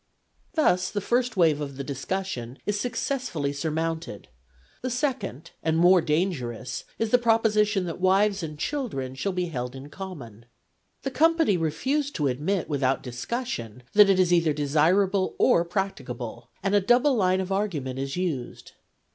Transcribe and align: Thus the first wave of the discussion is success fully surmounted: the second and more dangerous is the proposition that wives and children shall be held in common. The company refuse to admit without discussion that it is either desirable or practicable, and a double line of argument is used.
Thus 0.55 0.89
the 0.89 0.99
first 0.99 1.37
wave 1.37 1.61
of 1.61 1.77
the 1.77 1.83
discussion 1.83 2.57
is 2.65 2.79
success 2.79 3.29
fully 3.29 3.53
surmounted: 3.53 4.29
the 4.81 4.89
second 4.89 5.51
and 5.61 5.77
more 5.77 6.01
dangerous 6.01 6.85
is 6.97 7.11
the 7.11 7.19
proposition 7.19 7.83
that 7.85 8.01
wives 8.01 8.41
and 8.41 8.57
children 8.57 9.13
shall 9.13 9.31
be 9.31 9.45
held 9.45 9.75
in 9.75 9.89
common. 9.91 10.45
The 11.03 11.11
company 11.11 11.55
refuse 11.55 12.09
to 12.13 12.25
admit 12.29 12.67
without 12.67 13.03
discussion 13.03 13.83
that 13.93 14.09
it 14.09 14.19
is 14.19 14.33
either 14.33 14.53
desirable 14.53 15.35
or 15.37 15.63
practicable, 15.63 16.49
and 16.63 16.73
a 16.73 16.81
double 16.81 17.15
line 17.15 17.39
of 17.39 17.51
argument 17.51 17.99
is 17.99 18.17
used. 18.17 18.71